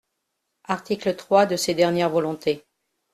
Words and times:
Article 0.63 1.15
trois 1.15 1.45
de 1.45 1.55
ses 1.55 1.75
dernières 1.75 2.09
volontés. 2.09 2.63